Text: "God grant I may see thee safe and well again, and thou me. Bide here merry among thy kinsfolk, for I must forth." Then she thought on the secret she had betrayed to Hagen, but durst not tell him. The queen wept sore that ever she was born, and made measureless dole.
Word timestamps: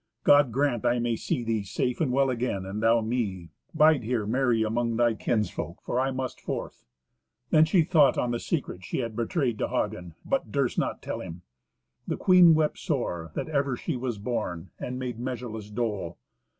"God 0.23 0.51
grant 0.51 0.83
I 0.83 0.97
may 0.97 1.15
see 1.15 1.43
thee 1.43 1.61
safe 1.61 2.01
and 2.01 2.11
well 2.11 2.31
again, 2.31 2.65
and 2.65 2.81
thou 2.81 3.01
me. 3.01 3.51
Bide 3.75 4.01
here 4.01 4.25
merry 4.25 4.63
among 4.63 4.95
thy 4.95 5.13
kinsfolk, 5.13 5.79
for 5.83 5.99
I 5.99 6.09
must 6.09 6.41
forth." 6.41 6.85
Then 7.51 7.65
she 7.65 7.83
thought 7.83 8.17
on 8.17 8.31
the 8.31 8.39
secret 8.39 8.83
she 8.83 8.97
had 9.01 9.15
betrayed 9.15 9.59
to 9.59 9.67
Hagen, 9.67 10.15
but 10.25 10.51
durst 10.51 10.79
not 10.79 11.03
tell 11.03 11.19
him. 11.21 11.43
The 12.07 12.17
queen 12.17 12.55
wept 12.55 12.79
sore 12.79 13.29
that 13.35 13.47
ever 13.49 13.77
she 13.77 13.95
was 13.95 14.17
born, 14.17 14.71
and 14.79 14.97
made 14.97 15.19
measureless 15.19 15.69
dole. 15.69 16.17